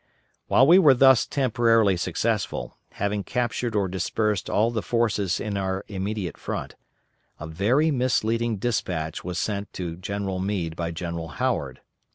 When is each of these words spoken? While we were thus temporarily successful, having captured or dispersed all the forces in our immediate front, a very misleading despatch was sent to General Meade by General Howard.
While 0.47 0.65
we 0.65 0.79
were 0.79 0.95
thus 0.95 1.27
temporarily 1.27 1.95
successful, 1.95 2.75
having 2.93 3.23
captured 3.23 3.75
or 3.75 3.87
dispersed 3.87 4.49
all 4.49 4.71
the 4.71 4.81
forces 4.81 5.39
in 5.39 5.57
our 5.57 5.85
immediate 5.87 6.37
front, 6.37 6.73
a 7.39 7.45
very 7.45 7.91
misleading 7.91 8.57
despatch 8.57 9.23
was 9.23 9.37
sent 9.37 9.71
to 9.73 9.95
General 9.97 10.39
Meade 10.39 10.75
by 10.75 10.89
General 10.89 11.27
Howard. 11.27 11.81